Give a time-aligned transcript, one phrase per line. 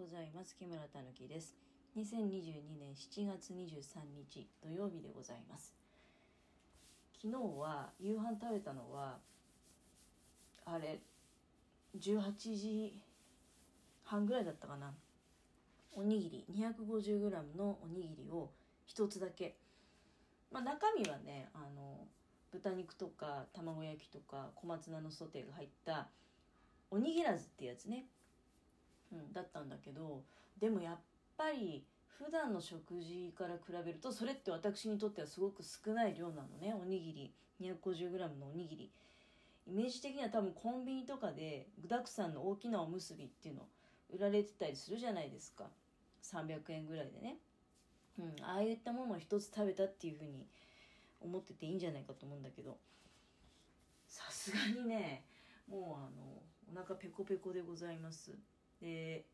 [0.00, 0.56] ございます。
[0.56, 1.54] 木村たぬきです。
[1.94, 5.74] 2022年7月23日土曜日でございます。
[7.20, 9.18] 昨日は夕飯食べたのは
[10.64, 11.00] あれ
[11.98, 12.98] 18時
[14.02, 14.94] 半ぐらいだったかな。
[15.92, 18.48] おにぎり 250g のおにぎりを
[18.88, 19.58] 1つだけ。
[20.50, 22.06] まあ中身はねあの
[22.50, 26.08] 豚肉とか卵焼きとか小松菜のソテーが入った
[26.90, 28.06] おにぎらずってやつね、
[29.32, 30.22] だったんだけど
[30.60, 30.98] でもやっ
[31.36, 31.84] ぱり
[32.24, 36.74] 普段の食事から比べるとそれって私にとってはすごく少ない量なのね。
[36.78, 37.32] おにぎり。
[37.62, 38.90] 250g のおにぎり。
[39.66, 43.62] イメージ的には多分コンビニとかで具だくさんの大きなおむすびっていうの
[44.12, 45.64] 売られてたりするじゃないですか。
[46.22, 47.36] 300円ぐらいでね、
[48.18, 50.46] うん、ああいったものを一つ食べたっていうふうに
[51.22, 52.76] 思ってていいんじゃないかと思うんだけど。
[54.06, 55.24] さすがにね
[55.68, 56.10] もうあ
[56.76, 58.32] のお腹ペコペコでございます。
[58.80, 59.24] で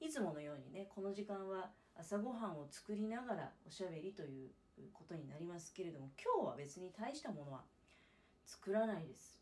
[0.00, 4.50] いつものようにねこの時間は朝ごはんを作りながらおしゃべりという
[4.92, 7.60] ことになりますけれども今日は別に大したものは
[8.46, 9.40] 作らないです。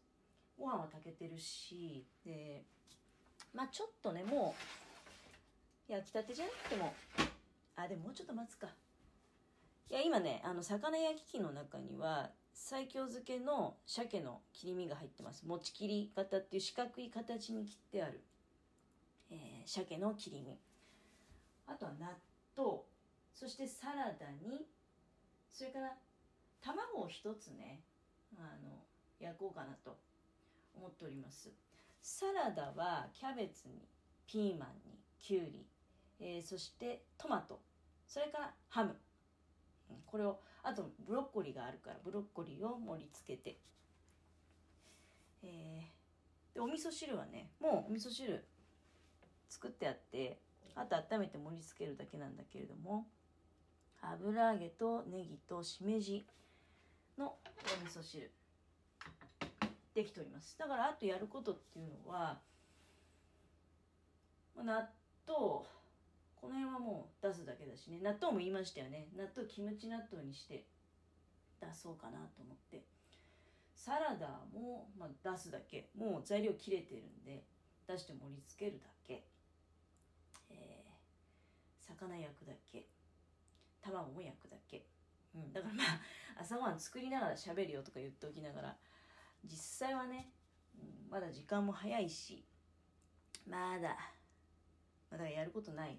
[0.59, 2.65] ご飯は炊けてるしで
[3.55, 4.55] まあちょっとねも
[5.89, 6.93] う焼きたてじゃなくても
[7.77, 8.69] あでももうちょっと待つか。
[9.89, 15.47] いや今ねあの魚焼き器の中には西京漬けの鮭の切り身が入ってます。
[15.47, 18.23] 持ち切り型っていう四角い形に切ってある、
[19.31, 20.59] えー、鮭の切り身。
[21.67, 22.19] あとは納
[22.57, 22.81] 豆。
[23.33, 24.67] そしてサラダに
[25.49, 25.97] それから
[26.61, 27.81] 卵を一つね
[28.37, 28.85] あの
[29.19, 29.97] 焼こうかなと
[30.77, 31.51] 思っております。
[32.03, 33.87] サラダはキャベツに
[34.27, 35.67] ピーマンにきゅうり、
[36.19, 37.61] えー、そしてトマト。
[38.07, 38.97] それからハム。
[40.07, 43.59] これをあとブロッコリーがあるからブロッコリーを盛り付けて、
[45.43, 48.45] えー、でお味噌汁はねもうお味噌汁
[49.51, 50.39] 作ってあって
[50.75, 53.07] あと温めて盛り付けるだけなんだけれども
[54.01, 56.25] 油揚げとネギとしめじ
[57.19, 58.31] のお味噌汁
[59.95, 60.57] できております。
[60.57, 62.39] だからあとやることっていうのは
[64.57, 64.89] 納豆
[65.27, 69.09] この辺はもう出すだけだしね納豆も言いましたよね。
[69.17, 70.65] 納豆キムチ納豆にして
[71.61, 72.83] 出そうかなと思って。
[73.75, 75.89] サラダも、まあ、出すだけ。
[75.97, 77.43] もう材料切れてるんで
[77.89, 79.00] 出して盛り付けるだけ、
[81.99, 82.87] 魚焼くだけ？
[83.83, 84.85] 卵も焼くだけ、
[85.35, 85.87] うん、だからまあ
[86.41, 88.77] 朝ごはん作りながら喋るよとか言っておきながら
[89.45, 90.29] 実際はね、
[90.75, 92.45] うん、まだ時間も早いし
[93.49, 93.97] まだ
[95.11, 95.99] まだやることない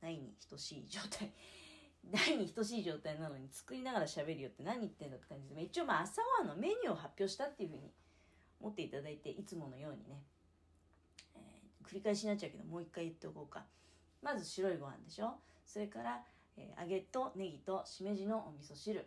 [0.00, 1.30] ないに等しい状態。
[2.10, 7.92] ないに等しい状態なのに作りながら喋るよって何言ってんだって感じで一応まあ朝ごはんのメニューを発表したっていうふうに
[8.58, 10.24] 思っていただいていつものようにね、
[11.34, 13.66] えー、繰り返しになっちゃうけどもう一回言っておこうか
[14.22, 15.34] まず白いご飯でしょ？
[15.64, 16.22] それから、
[16.56, 19.06] えー、揚げとネギとしめじのお味噌汁、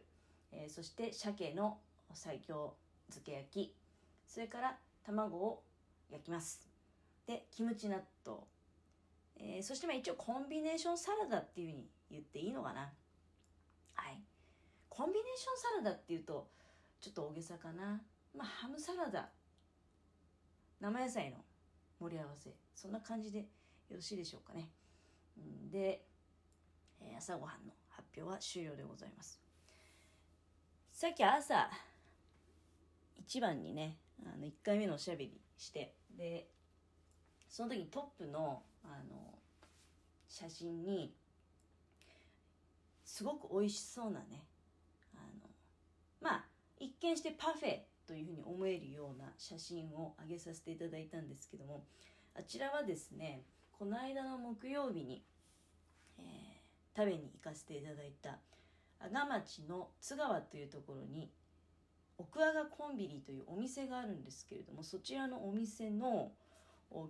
[0.52, 1.78] えー、そして鮭の
[2.14, 2.76] 最強
[3.10, 3.76] 漬け焼き。
[4.28, 5.64] それから卵を
[6.10, 6.68] 焼きます。
[7.28, 8.40] でキムチ納豆。
[9.38, 12.92] えー、そしてまあ一応コンビネーションサラダっていうふうに言っていいのかな？
[13.94, 14.22] はい。
[14.90, 16.48] コンビネーションサラダっていうと
[17.02, 18.02] ちょっと大げさかな？
[18.36, 19.30] まあハムサラダ。
[20.80, 21.38] 生野菜の
[22.00, 22.50] 盛り合わせ。
[22.76, 23.46] そんな感じでよ
[23.92, 24.70] ろしいでしょうかね？
[25.72, 26.06] で、
[27.18, 29.44] 朝ごはんの発表は終了でございます。
[30.92, 31.70] さっき朝
[33.18, 36.48] 一番にねあの1回目のおしゃべりしてで
[37.50, 39.34] その時トップのあの
[40.30, 41.14] 写真に
[43.04, 44.46] すごく美味しそうなね
[45.16, 45.50] あの
[46.22, 46.46] まあ
[46.80, 51.86] 一見してパフェというふうに思えるような写真を上げさせていただいたんですけども
[52.36, 53.44] あちらはですね
[53.78, 55.24] この間の木曜日に、
[56.18, 58.40] えー、食べに行かせていただいた
[59.00, 61.30] 阿賀町の津川というところに
[62.18, 66.32] 奥阿賀コンビニというお店があるんですけれどもそちらのお店の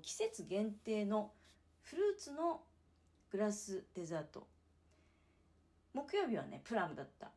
[0.01, 1.31] 季節限定の
[1.81, 2.61] フルーツの
[3.31, 4.47] グラスデザート。
[5.93, 7.31] 木曜日はねプラムだった。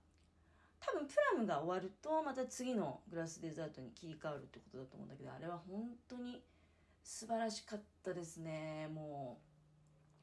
[0.81, 6.41] 多分プラムが終わるとまた次のグラスデザートに切り替わるってことだと思うんだけどあれは本当に
[7.07, 8.89] 素晴らしかったですね。
[8.93, 9.39] も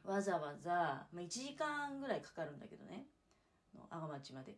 [0.04, 3.06] うわざわざ、まあ、1時間ぐらいかかるんだけどね。
[3.90, 4.58] 阿賀町まで。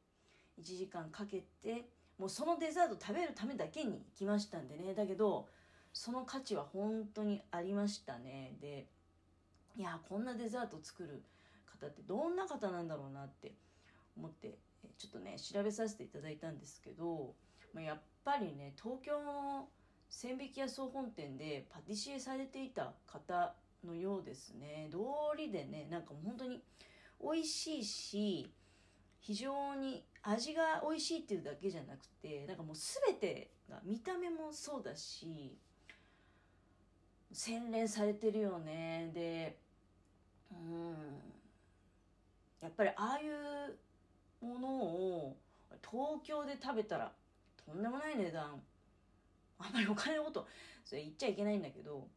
[0.60, 1.88] 1時間かけて
[2.18, 4.96] もうそのデザート食べるためだけに行きましたんでね。
[4.96, 5.48] だけど
[5.94, 8.58] その価値は本当にありましたね。
[8.60, 8.88] で
[9.78, 11.24] いやこんなデザート作る
[11.80, 13.54] 方ってどんな方なんだろうなって
[14.18, 14.58] 思って
[14.98, 17.36] ちょっとね調べさせていただいたんですけど、
[17.72, 19.68] まあ、やっぱりね東京の
[20.16, 23.54] 千匹屋総本店でパティシエされていた方
[23.86, 24.88] のようですね。
[24.90, 24.98] 通
[25.38, 26.62] りでねなんかもう本当に
[27.22, 28.50] 美味しいし
[29.20, 35.58] 非常に味が美味しいっていうだけじゃなくてなんかもう全てが見た目もそうだし
[37.34, 39.12] 洗練されてるよね。
[39.14, 39.58] で
[40.50, 40.96] うん
[42.62, 45.36] やっぱりああいうものを
[45.82, 47.12] 東京で食べたら
[47.66, 48.62] とんでもない値段
[49.60, 50.48] あんまりお金のこと
[50.84, 52.08] それ言っちゃいけないんだけど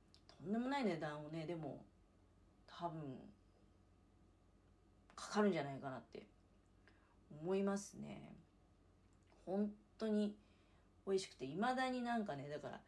[0.43, 1.85] とんでもない値段をねでも
[2.67, 3.01] 多分
[5.17, 6.27] かかるんじゃないかなって
[7.43, 8.37] 思いますね。
[9.45, 10.35] 本当に
[11.07, 12.81] 美味しくていまだになんかねだから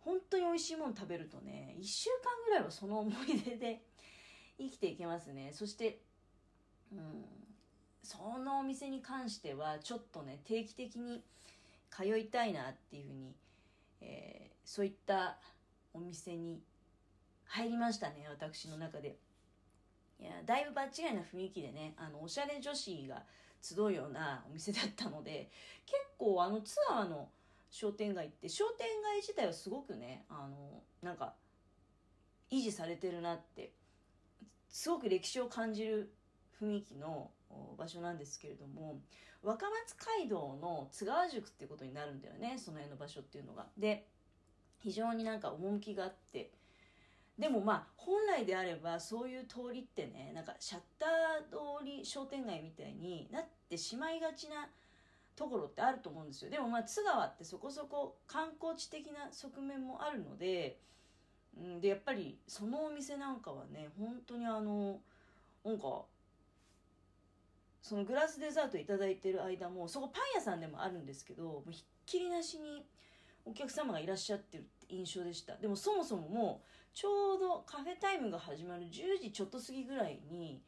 [0.00, 3.82] 本当に美味しいもの食べるとね1週間ぐらいはその思い出で
[4.58, 5.52] 生きていけますね。
[5.52, 6.00] そして
[6.92, 7.24] うん
[8.02, 11.24] そのお店に関してはちょっとね定期的に
[11.90, 13.34] 通いたいなっていうふうに、
[14.04, 15.38] えー、そういった
[15.92, 16.60] お店に
[17.46, 19.16] 入りましたね私の中で。
[20.20, 23.24] いやだいぶ場違いな雰囲気でねあのおしゃれ女子が
[23.60, 25.50] 集うようなお店だったので
[25.86, 27.28] 結構あのツアーの
[27.70, 31.34] 商店街って商店街自体はすごくねあのなんか
[32.50, 33.72] 維持されてるなって
[34.68, 36.12] すごく歴史を感じる
[36.60, 37.30] 雰囲気の
[37.76, 39.00] 場所なんですけれども
[39.42, 43.66] 若松街道の津川宿っていうことになるんだよねその辺の場所っていうのが。
[43.76, 44.06] で
[44.78, 46.50] 非常になんか趣があって
[47.38, 54.68] でもまあ本来であればそういう通りってねなんかシャッター通り商店街みたいになってしまいがちな
[55.34, 60.78] ところってあると思うんですよでもまあ津川ってそこそこ観光地的な側面もあるので,、
[61.58, 65.00] うん、でやっぱりそのお店なんかはね本当にあの
[65.64, 66.02] なんか
[67.84, 72.86] そのグラスデザート頂いてる間もそこパン屋さんでもあるんですけどもうひっきりなしに
[73.44, 75.54] お客様がいらっしゃってるって印象でした。
[75.58, 80.62] でもそもそももうちょうどカフェタイムが始まる10時ちょっと過ぎぐらいに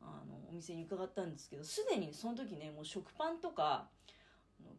[0.00, 3.88] あのお店に伺ったんですけどすでにその時ねもう食パンとか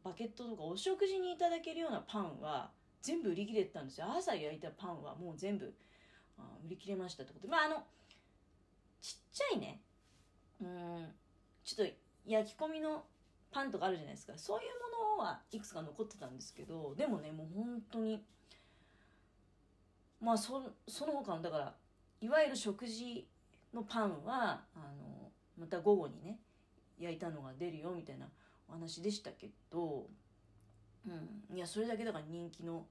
[0.01, 2.71] バケットとかお食事にいただけるようなパンは
[3.01, 4.07] 全部売り切れてたんですよ。
[4.17, 5.73] 朝焼いたパンはもう全部
[6.37, 7.83] あ売り切れましたってことまああの
[9.01, 9.81] ちっちゃいね
[10.61, 11.20] うん
[11.63, 11.93] ちょっと
[12.25, 13.03] 焼き込みの
[13.51, 14.33] パンとかあるじゃないですか。
[14.37, 14.67] そういう
[15.17, 18.23] ものはいくつか残ってたんですけどでもねもう本当に
[20.19, 21.73] まあそその他のだから
[22.21, 23.27] いわゆる食事
[23.73, 26.39] のパンはあのまた午後にね
[26.99, 28.27] 焼いたのが出るよみたいな
[28.69, 30.07] お話でしたけど、
[31.05, 31.09] う
[31.53, 32.85] ん、いやそれだけだから人気の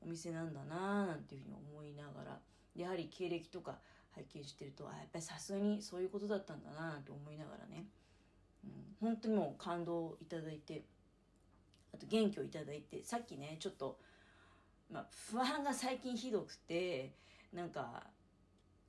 [0.00, 2.38] お店なんだなーなんていうふうに思いながら
[2.76, 3.78] やはり経歴とか
[4.14, 7.86] 拝見してるとあやっぱりさすがにそういうことだったんだななんて思いながらね、
[9.00, 10.82] うん、本当にもう感動をいただいて
[11.94, 13.98] あと元気をいただいてさっきねちょっと
[14.92, 17.12] まあ、不安が最近ひどくて
[17.52, 18.04] なんか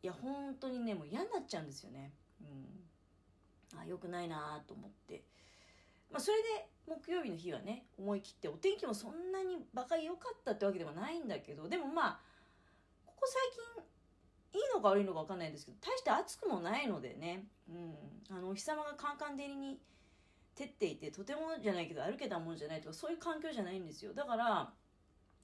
[0.01, 2.13] いや本当にねもう嫌になっちゃうんですよね。
[2.41, 5.23] うん、あよくないなと思って、
[6.09, 12.19] まあ、それで木曜日の日はね思い切ってお天気もそんなにバカ良かったってわけでもないんだけどでもまあ
[13.05, 13.41] ここ最
[13.75, 13.83] 近
[14.53, 19.79] いいのか悪いのか分かんないんですけど大して暑くもないのでね、うん、あのお日様がカンカン照りに
[20.55, 24.13] 照っていてとてもじゃないけど歩けたもんじゃないとかそういう環境じゃないんですよ。
[24.13, 24.73] だからあ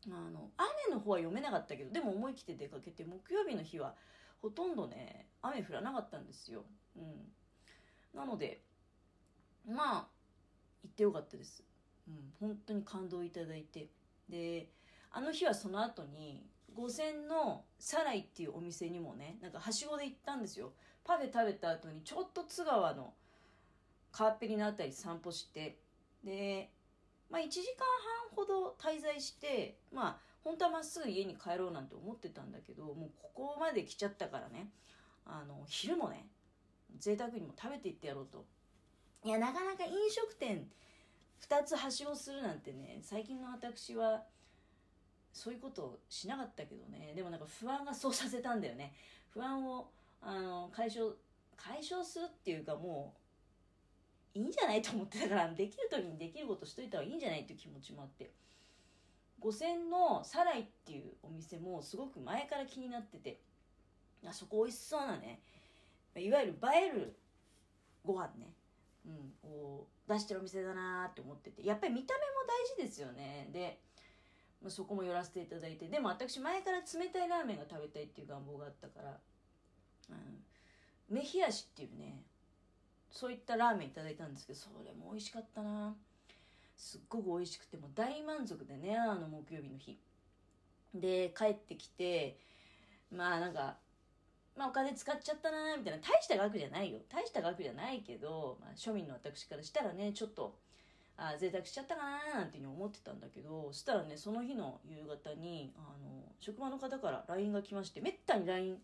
[0.09, 3.95] の雨の方は読めなかったけどでも思い切って出かけて木曜日の日は
[4.41, 6.63] ほとんどね雨降らなかったんですよ、
[6.95, 8.61] うん、なので
[9.67, 10.07] まあ
[10.83, 11.63] 行ってよかったです、
[12.07, 13.89] うん、本当に感動いただいて。
[14.29, 14.69] で
[15.11, 20.73] あの日はその後に五線のサライっていうお店にもねなんかはしごで行ったんですよ。
[21.03, 23.13] パフェ食べた後にちょっと津川の
[24.11, 25.77] カーペリの辺り散歩して
[26.23, 26.71] で
[27.29, 27.85] まあ、1時間
[28.29, 34.69] 半ほど滞在してまあ本当はまっすぐ家に帰ろうなんて思ってたんだけどもうここまで来ちゃったからね
[35.25, 36.27] あの昼もね
[36.99, 38.45] 贅沢にも食べていってやろうと。
[39.23, 40.67] いやなかなか飲食店
[41.49, 44.23] 2つはしごするなんてね最近の私は
[45.35, 47.11] そういうことをしなかったけどね。
[47.13, 48.93] でもなんか不安がそうさせたんだよね。
[49.31, 49.89] 不安を
[50.21, 51.13] あの解消
[51.57, 53.13] 解消するっていうかも
[54.33, 58.31] ういいんじゃないと思ってたからできる時にできることしといた方がいいんじゃないっていう気持ちもあって。
[59.39, 63.41] 五線のサライっていうお店もすごく前から気になってて。
[64.25, 65.41] あそこ美味しそうなね。
[66.15, 67.15] いわゆる映える
[68.05, 68.53] ご飯ね、
[69.05, 71.67] うん、を出してるお店だなって思ってて。
[71.67, 73.49] やっぱり見た目も大事ですよね。
[73.51, 73.81] で、
[74.65, 75.87] まあ、そこも寄らせていただいて。
[75.87, 79.19] でも私前から冷たいラーメンが食べたいっていう願望があったから、
[81.07, 82.23] 目冷やしっていうね
[83.11, 85.93] そういったラーメンいただいたんですけどそれも美味しかったな。
[86.75, 89.99] すっごく美味しくても大満足でねあの木曜日の日。
[90.95, 92.39] で帰ってきて
[93.15, 93.77] まあなんか
[94.57, 95.99] まあ、お金使っちゃったなみたいな。
[95.99, 96.97] 大した額じゃないよ。
[97.07, 100.55] 大した額じゃないけど、まあ、庶民の私からしたらねちょっと
[101.17, 102.01] あ贅沢しちゃったか
[102.33, 108.77] ななんていうふうに思ってたんだけどそしたらねその日の夕方にあの職場の方から LINE が来ましてめったに LINE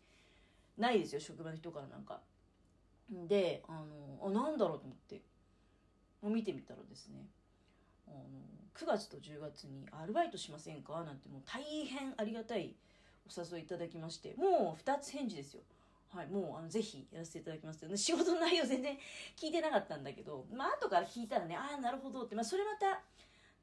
[0.77, 2.21] ないですよ職場の人からなんか。
[3.27, 5.21] であのあなんだろうと思って
[6.23, 7.27] 見てみたらですね
[8.07, 8.17] あの
[8.73, 11.03] 9月と10月にアルバイトしませんか？
[11.03, 12.73] なんてもう大変ありがたい
[13.27, 15.61] お誘いいただきましてもう2つ返事ですよ。
[16.13, 18.97] はい、もうあのぜひやらせていただきます仕事の内容全然
[19.37, 23.01] 聞いてなかったんだけど、まあ後から聞いたらね、ああ、なるほどって、まあそれまた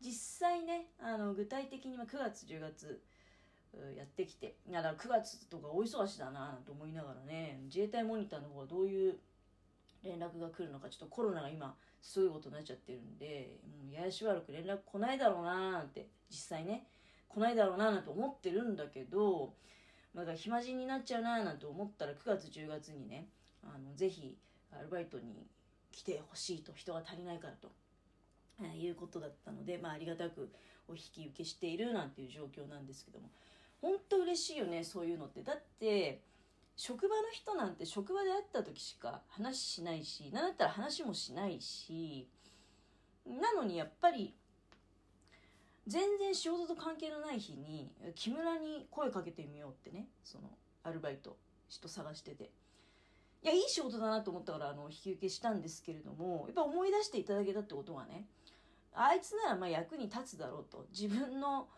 [0.00, 0.12] 実
[0.48, 3.02] 際ね、あの具体的に9月、10月
[3.96, 9.18] やってきて、だから9月とか大忙しだなと思いながらね、自衛隊モニターの方はどういう
[10.02, 16.86] 連絡が来るのか、ちょっとコロナが今すごいことになっちゃってるんで、もうややしばらく連絡来ないだろうななんて、実際ね、
[17.28, 19.52] 来ないだろうななんて思ってるんだけど、
[20.14, 23.26] だ暇人になっちゃうななんて思ったら9月10月にね
[23.62, 24.36] あのぜひ
[24.72, 25.46] アルバイトに
[25.92, 27.70] 来てほしいと人が足りないからと、
[28.62, 30.50] えー、いうことだったので、まあ、ありがたく
[30.88, 33.28] お引き受けしているなんていう状況なんですけども
[33.80, 35.42] 本当嬉しいよねそういうのって。
[35.42, 36.20] だって
[36.76, 42.28] 職場の人なんて職場で会った時しか話しないし何だったら話もしないし
[43.26, 44.32] なのにやっぱり
[45.88, 50.50] 全然仕事と関係のない日に木村に声かけてみようってねその
[50.84, 51.36] アルバイト
[51.68, 52.50] 人探してて。
[53.40, 58.24] いやいい仕事だなと思ったからあの引き受けしたんですけれどもやっぱ思い出していただけたってことはね
[58.92, 60.86] あいつならまあ役に立つだろうと。
[60.90, 61.68] 自分の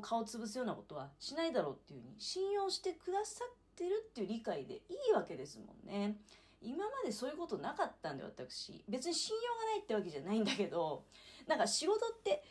[0.00, 6.16] 顔を潰すようなことはしないだろうっていうふうに信用してくださってるっていう理解でいいわけですもんね。
[6.62, 8.82] 今までそういうことなかったんで私。
[8.88, 11.04] 別に信用がないってわけじゃないんだけど
[11.46, 12.42] なんか仕事って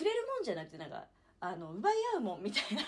[0.00, 1.04] くれるもんじゃなくてなんか
[1.40, 2.82] あの奪い合うもんみたいな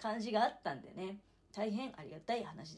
[0.00, 1.16] 感じがあったんでね。
[1.54, 2.76] 大変ありがたい話で。